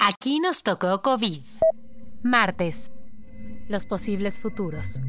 Aquí 0.00 0.38
nos 0.38 0.62
tocó 0.62 1.02
COVID. 1.02 1.40
Martes. 2.22 2.92
Los 3.68 3.84
posibles 3.84 4.40
futuros. 4.40 5.00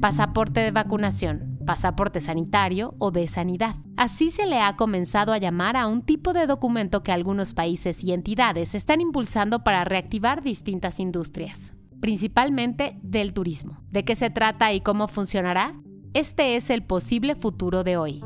Pasaporte 0.00 0.60
de 0.60 0.70
vacunación, 0.70 1.58
pasaporte 1.66 2.20
sanitario 2.20 2.94
o 2.98 3.10
de 3.10 3.28
sanidad. 3.28 3.76
Así 3.96 4.30
se 4.30 4.46
le 4.46 4.60
ha 4.60 4.76
comenzado 4.76 5.32
a 5.32 5.38
llamar 5.38 5.76
a 5.76 5.86
un 5.86 6.00
tipo 6.00 6.32
de 6.32 6.46
documento 6.46 7.02
que 7.02 7.12
algunos 7.12 7.52
países 7.52 8.02
y 8.02 8.12
entidades 8.12 8.74
están 8.74 9.00
impulsando 9.00 9.62
para 9.62 9.84
reactivar 9.84 10.42
distintas 10.42 10.98
industrias, 10.98 11.74
principalmente 12.00 12.98
del 13.02 13.34
turismo. 13.34 13.82
¿De 13.90 14.04
qué 14.04 14.16
se 14.16 14.30
trata 14.30 14.72
y 14.72 14.80
cómo 14.80 15.08
funcionará? 15.08 15.74
Este 16.14 16.56
es 16.56 16.70
el 16.70 16.82
posible 16.82 17.34
futuro 17.34 17.84
de 17.84 17.96
hoy. 17.98 18.24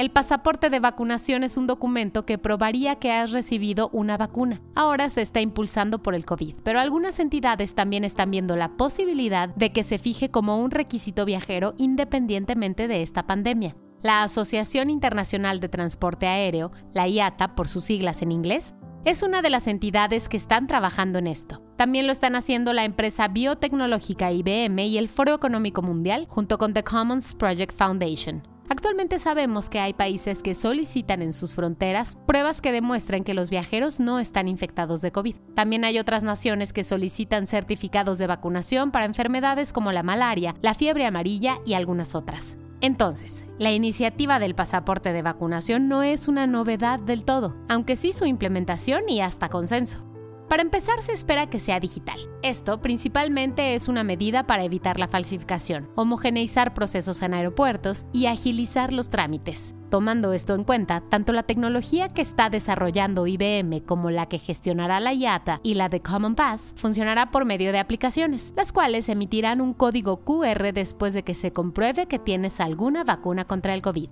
El 0.00 0.10
pasaporte 0.10 0.70
de 0.70 0.80
vacunación 0.80 1.44
es 1.44 1.58
un 1.58 1.66
documento 1.66 2.24
que 2.24 2.38
probaría 2.38 2.96
que 2.96 3.12
has 3.12 3.32
recibido 3.32 3.90
una 3.92 4.16
vacuna. 4.16 4.62
Ahora 4.74 5.10
se 5.10 5.20
está 5.20 5.42
impulsando 5.42 6.02
por 6.02 6.14
el 6.14 6.24
COVID, 6.24 6.56
pero 6.64 6.80
algunas 6.80 7.18
entidades 7.18 7.74
también 7.74 8.04
están 8.04 8.30
viendo 8.30 8.56
la 8.56 8.78
posibilidad 8.78 9.50
de 9.56 9.72
que 9.72 9.82
se 9.82 9.98
fije 9.98 10.30
como 10.30 10.58
un 10.58 10.70
requisito 10.70 11.26
viajero 11.26 11.74
independientemente 11.76 12.88
de 12.88 13.02
esta 13.02 13.26
pandemia. 13.26 13.76
La 14.00 14.22
Asociación 14.22 14.88
Internacional 14.88 15.60
de 15.60 15.68
Transporte 15.68 16.26
Aéreo, 16.26 16.72
la 16.94 17.06
IATA 17.06 17.54
por 17.54 17.68
sus 17.68 17.84
siglas 17.84 18.22
en 18.22 18.32
inglés, 18.32 18.74
es 19.04 19.22
una 19.22 19.42
de 19.42 19.50
las 19.50 19.66
entidades 19.66 20.30
que 20.30 20.38
están 20.38 20.66
trabajando 20.66 21.18
en 21.18 21.26
esto. 21.26 21.62
También 21.76 22.06
lo 22.06 22.12
están 22.12 22.36
haciendo 22.36 22.72
la 22.72 22.84
empresa 22.84 23.28
biotecnológica 23.28 24.32
IBM 24.32 24.78
y 24.78 24.96
el 24.96 25.10
Foro 25.10 25.34
Económico 25.34 25.82
Mundial 25.82 26.24
junto 26.26 26.56
con 26.56 26.72
The 26.72 26.84
Commons 26.84 27.34
Project 27.34 27.76
Foundation. 27.76 28.49
Actualmente 28.70 29.18
sabemos 29.18 29.68
que 29.68 29.80
hay 29.80 29.94
países 29.94 30.44
que 30.44 30.54
solicitan 30.54 31.22
en 31.22 31.32
sus 31.32 31.56
fronteras 31.56 32.16
pruebas 32.24 32.62
que 32.62 32.70
demuestren 32.70 33.24
que 33.24 33.34
los 33.34 33.50
viajeros 33.50 33.98
no 33.98 34.20
están 34.20 34.46
infectados 34.46 35.00
de 35.00 35.10
COVID. 35.10 35.34
También 35.56 35.84
hay 35.84 35.98
otras 35.98 36.22
naciones 36.22 36.72
que 36.72 36.84
solicitan 36.84 37.48
certificados 37.48 38.18
de 38.18 38.28
vacunación 38.28 38.92
para 38.92 39.06
enfermedades 39.06 39.72
como 39.72 39.90
la 39.90 40.04
malaria, 40.04 40.54
la 40.62 40.74
fiebre 40.74 41.04
amarilla 41.04 41.58
y 41.66 41.74
algunas 41.74 42.14
otras. 42.14 42.56
Entonces, 42.80 43.44
la 43.58 43.72
iniciativa 43.72 44.38
del 44.38 44.54
pasaporte 44.54 45.12
de 45.12 45.22
vacunación 45.22 45.88
no 45.88 46.04
es 46.04 46.28
una 46.28 46.46
novedad 46.46 47.00
del 47.00 47.24
todo, 47.24 47.56
aunque 47.68 47.96
sí 47.96 48.12
su 48.12 48.24
implementación 48.24 49.08
y 49.08 49.20
hasta 49.20 49.48
consenso. 49.48 50.09
Para 50.50 50.62
empezar, 50.62 51.00
se 51.00 51.12
espera 51.12 51.48
que 51.48 51.60
sea 51.60 51.78
digital. 51.78 52.18
Esto 52.42 52.80
principalmente 52.80 53.76
es 53.76 53.86
una 53.86 54.02
medida 54.02 54.48
para 54.48 54.64
evitar 54.64 54.98
la 54.98 55.06
falsificación, 55.06 55.88
homogeneizar 55.94 56.74
procesos 56.74 57.22
en 57.22 57.34
aeropuertos 57.34 58.04
y 58.12 58.26
agilizar 58.26 58.92
los 58.92 59.10
trámites. 59.10 59.76
Tomando 59.90 60.32
esto 60.32 60.56
en 60.56 60.64
cuenta, 60.64 61.04
tanto 61.08 61.32
la 61.32 61.44
tecnología 61.44 62.08
que 62.08 62.22
está 62.22 62.50
desarrollando 62.50 63.28
IBM 63.28 63.82
como 63.86 64.10
la 64.10 64.26
que 64.26 64.38
gestionará 64.38 64.98
la 64.98 65.14
IATA 65.14 65.60
y 65.62 65.74
la 65.74 65.88
de 65.88 66.02
Common 66.02 66.34
Pass 66.34 66.74
funcionará 66.76 67.30
por 67.30 67.44
medio 67.44 67.70
de 67.70 67.78
aplicaciones, 67.78 68.52
las 68.56 68.72
cuales 68.72 69.08
emitirán 69.08 69.60
un 69.60 69.72
código 69.72 70.24
QR 70.24 70.72
después 70.72 71.14
de 71.14 71.22
que 71.22 71.34
se 71.34 71.52
compruebe 71.52 72.06
que 72.06 72.18
tienes 72.18 72.58
alguna 72.58 73.04
vacuna 73.04 73.44
contra 73.44 73.72
el 73.72 73.82
COVID. 73.82 74.10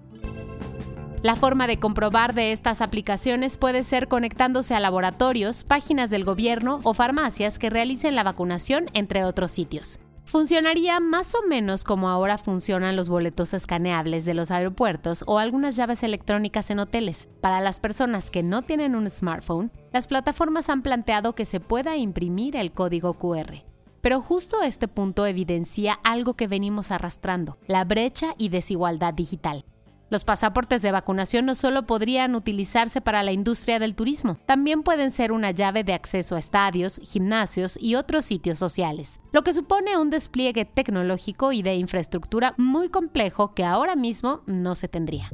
La 1.23 1.35
forma 1.35 1.67
de 1.67 1.81
comprobar 1.81 2.33
de 2.33 2.53
estas 2.53 2.81
aplicaciones 2.81 3.59
puede 3.59 3.83
ser 3.83 4.07
conectándose 4.07 4.77
a 4.77 4.81
laboratorios, 4.81 5.65
páginas 5.65 6.11
del 6.11 6.25
gobierno 6.25 6.79
o 6.85 6.95
farmacias 6.95 7.59
que 7.59 7.71
realicen 7.71 8.15
la 8.15 8.23
vacunación, 8.23 8.87
entre 8.93 9.25
otros 9.25 9.51
sitios. 9.51 9.99
Funcionaría 10.25 11.01
más 11.01 11.35
o 11.35 11.39
menos 11.49 11.83
como 11.83 12.09
ahora 12.09 12.39
funcionan 12.39 12.95
los 12.95 13.09
boletos 13.09 13.53
escaneables 13.53 14.25
de 14.27 14.35
los 14.35 14.53
aeropuertos 14.53 15.25
o 15.27 15.41
algunas 15.41 15.75
llaves 15.75 16.05
electrónicas 16.05 16.71
en 16.71 16.79
hoteles. 16.79 17.27
Para 17.41 17.61
las 17.61 17.81
personas 17.81 18.31
que 18.31 18.45
no 18.45 18.63
tienen 18.63 18.95
un 18.95 19.11
smartphone, 19.11 19.73
las 19.93 20.07
plataformas 20.07 20.69
han 20.69 20.83
planteado 20.83 21.35
que 21.35 21.47
se 21.47 21.59
pueda 21.59 21.97
imprimir 21.97 22.55
el 22.55 22.71
código 22.71 23.15
QR. 23.15 23.65
Pero 24.03 24.21
justo 24.21 24.63
este 24.63 24.87
punto 24.87 25.27
evidencia 25.27 25.99
algo 26.05 26.35
que 26.35 26.47
venimos 26.47 26.93
arrastrando, 26.93 27.59
la 27.67 27.85
brecha 27.85 28.35
y 28.39 28.51
desigualdad 28.51 29.15
digital. 29.15 29.65
Los 30.11 30.25
pasaportes 30.25 30.81
de 30.81 30.91
vacunación 30.91 31.45
no 31.45 31.55
solo 31.55 31.87
podrían 31.87 32.35
utilizarse 32.35 33.03
para 33.03 33.23
la 33.23 33.33
industria 33.33 33.79
del 33.79 33.95
turismo, 33.95 34.39
también 34.47 34.83
pueden 34.83 35.11
ser 35.11 35.33
una 35.33 35.51
llave 35.51 35.85
de 35.85 35.93
acceso 35.93 36.35
a 36.35 36.39
estadios, 36.39 36.99
gimnasios 37.03 37.79
y 37.79 37.95
otros 37.95 38.25
sitios 38.25 38.59
sociales, 38.59 39.21
lo 39.33 39.43
que 39.43 39.53
supone 39.53 39.99
un 39.99 40.09
despliegue 40.09 40.65
tecnológico 40.65 41.53
y 41.53 41.61
de 41.63 41.75
infraestructura 41.75 42.55
muy 42.57 42.89
complejo 42.89 43.55
que 43.55 43.65
ahora 43.65 43.97
mismo 43.97 44.43
no 44.47 44.75
se 44.75 44.89
tendría. 44.89 45.29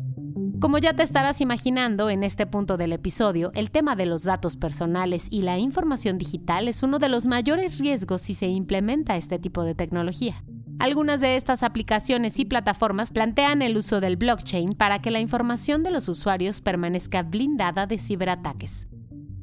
Como 0.60 0.78
ya 0.78 0.94
te 0.94 1.02
estarás 1.02 1.40
imaginando 1.40 2.10
en 2.10 2.24
este 2.24 2.46
punto 2.46 2.76
del 2.76 2.92
episodio, 2.92 3.52
el 3.54 3.70
tema 3.70 3.94
de 3.94 4.06
los 4.06 4.24
datos 4.24 4.56
personales 4.56 5.28
y 5.30 5.42
la 5.42 5.58
información 5.58 6.18
digital 6.18 6.66
es 6.66 6.82
uno 6.82 6.98
de 6.98 7.08
los 7.08 7.26
mayores 7.26 7.78
riesgos 7.78 8.22
si 8.22 8.34
se 8.34 8.46
implementa 8.46 9.16
este 9.16 9.38
tipo 9.38 9.62
de 9.62 9.74
tecnología. 9.74 10.42
Algunas 10.78 11.20
de 11.20 11.36
estas 11.36 11.62
aplicaciones 11.62 12.38
y 12.38 12.44
plataformas 12.44 13.10
plantean 13.10 13.62
el 13.62 13.76
uso 13.76 14.00
del 14.00 14.16
blockchain 14.16 14.74
para 14.74 15.00
que 15.00 15.10
la 15.10 15.20
información 15.20 15.82
de 15.82 15.90
los 15.90 16.08
usuarios 16.08 16.60
permanezca 16.60 17.22
blindada 17.22 17.86
de 17.86 17.98
ciberataques. 17.98 18.88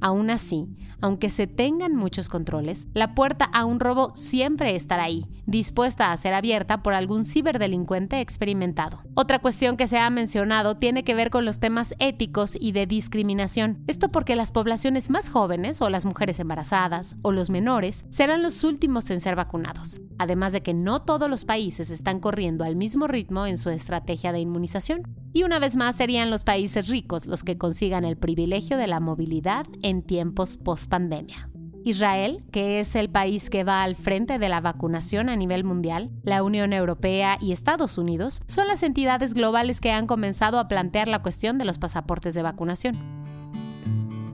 Aún 0.02 0.32
así, 0.32 0.68
aunque 1.00 1.30
se 1.30 1.46
tengan 1.46 1.96
muchos 1.96 2.28
controles, 2.28 2.88
la 2.94 3.14
puerta 3.14 3.46
a 3.46 3.66
un 3.66 3.80
robo 3.80 4.12
siempre 4.16 4.76
estará 4.76 5.04
ahí, 5.04 5.28
dispuesta 5.46 6.12
a 6.12 6.18
ser 6.18 6.34
abierta 6.34 6.82
por 6.82 6.96
algún 6.96 7.24
ciberdelincuente 7.24 8.20
experimentado. 8.20 9.04
Otra 9.14 9.38
cuestión 9.38 9.78
que 9.78 9.88
se 9.88 10.00
ha 10.00 10.10
mencionado 10.10 10.78
tiene 10.78 11.04
que 11.04 11.14
ver 11.14 11.30
con 11.30 11.46
los 11.46 11.60
temas 11.60 11.94
éticos 12.00 12.58
y 12.60 12.72
de 12.72 12.88
discriminación. 12.88 13.84
Esto 13.86 14.10
porque 14.10 14.36
las 14.36 14.52
poblaciones 14.52 15.12
más 15.12 15.30
jóvenes 15.30 15.82
o 15.82 15.90
las 15.90 16.06
mujeres 16.06 16.40
embarazadas 16.40 17.16
o 17.22 17.32
los 17.32 17.52
menores 17.52 18.06
serán 18.10 18.42
los 18.42 18.64
últimos 18.64 19.10
en 19.12 19.22
ser 19.22 19.36
vacunados, 19.36 20.02
además 20.18 20.52
de 20.52 20.64
que 20.64 20.74
no 20.74 21.04
todos 21.04 21.30
los 21.30 21.46
países 21.46 21.92
están 21.92 22.20
corriendo 22.20 22.64
al 22.64 22.76
mismo 22.76 23.06
ritmo 23.06 23.46
en 23.46 23.58
su 23.58 23.70
estrategia 23.70 24.32
de 24.32 24.40
inmunización. 24.40 25.04
Y 25.34 25.44
una 25.44 25.60
vez 25.60 25.76
más 25.76 25.96
serían 25.96 26.30
los 26.30 26.44
países 26.44 26.88
ricos 26.88 27.26
los 27.26 27.44
que 27.44 27.58
consigan 27.58 28.04
el 28.04 28.18
privilegio 28.18 28.78
de 28.78 28.88
la 28.88 29.00
movilidad 29.00 29.66
en 29.82 30.02
tiempos 30.02 30.58
post-pandemia. 30.58 31.50
Israel, 31.84 32.44
que 32.52 32.80
es 32.80 32.96
el 32.96 33.10
país 33.10 33.50
que 33.50 33.64
va 33.64 33.82
al 33.82 33.96
frente 33.96 34.38
de 34.38 34.50
la 34.50 34.62
vacunación 34.62 35.30
a 35.30 35.36
nivel 35.36 35.64
mundial, 35.64 36.12
la 36.24 36.44
Unión 36.44 36.74
Europea 36.74 37.38
y 37.42 37.52
Estados 37.52 37.98
Unidos 37.98 38.42
son 38.48 38.68
las 38.68 38.84
entidades 38.84 39.34
globales 39.34 39.82
que 39.82 39.92
han 39.92 40.06
comenzado 40.06 40.60
a 40.60 40.68
plantear 40.68 41.08
la 41.08 41.24
cuestión 41.24 41.58
de 41.58 41.66
los 41.66 41.80
pasaportes 41.80 42.34
de 42.34 42.44
vacunación. 42.44 43.11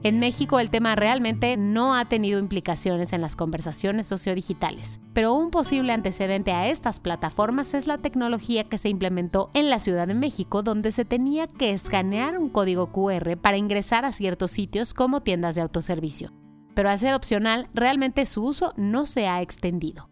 En 0.04 0.20
México 0.20 0.60
el 0.60 0.70
tema 0.70 0.94
realmente 0.94 1.56
no 1.56 1.96
ha 1.96 2.04
tenido 2.04 2.38
implicaciones 2.38 3.12
en 3.12 3.20
las 3.20 3.34
conversaciones 3.34 4.06
sociodigitales, 4.06 5.00
pero 5.12 5.34
un 5.34 5.50
posible 5.50 5.92
antecedente 5.92 6.52
a 6.52 6.68
estas 6.68 7.00
plataformas 7.00 7.74
es 7.74 7.88
la 7.88 7.98
tecnología 7.98 8.62
que 8.62 8.78
se 8.78 8.88
implementó 8.88 9.50
en 9.54 9.70
la 9.70 9.80
Ciudad 9.80 10.06
de 10.06 10.14
México, 10.14 10.62
donde 10.62 10.92
se 10.92 11.04
tenía 11.04 11.48
que 11.48 11.72
escanear 11.72 12.38
un 12.38 12.48
código 12.48 12.92
QR 12.92 13.36
para 13.38 13.56
ingresar 13.56 14.04
a 14.04 14.12
ciertos 14.12 14.52
sitios 14.52 14.94
como 14.94 15.22
tiendas 15.22 15.56
de 15.56 15.62
autoservicio. 15.62 16.32
Pero 16.74 16.90
al 16.90 16.98
ser 17.00 17.14
opcional, 17.14 17.68
realmente 17.74 18.24
su 18.24 18.44
uso 18.44 18.72
no 18.76 19.04
se 19.04 19.26
ha 19.26 19.42
extendido. 19.42 20.08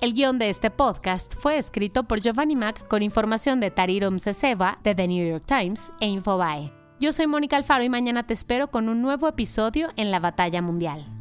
El 0.00 0.14
guion 0.14 0.40
de 0.40 0.48
este 0.48 0.70
podcast 0.70 1.34
fue 1.38 1.56
escrito 1.56 2.04
por 2.04 2.20
Giovanni 2.20 2.56
Mac 2.56 2.88
con 2.88 3.04
información 3.04 3.60
de 3.60 3.70
Tarirum 3.70 4.18
Seseva 4.18 4.78
de 4.82 4.96
The 4.96 5.06
New 5.06 5.28
York 5.28 5.44
Times 5.46 5.92
e 6.00 6.06
Infobae. 6.06 6.77
Yo 7.00 7.12
soy 7.12 7.28
Mónica 7.28 7.56
Alfaro 7.56 7.84
y 7.84 7.88
mañana 7.88 8.26
te 8.26 8.34
espero 8.34 8.72
con 8.72 8.88
un 8.88 9.02
nuevo 9.02 9.28
episodio 9.28 9.90
en 9.94 10.10
La 10.10 10.18
Batalla 10.18 10.60
Mundial. 10.62 11.17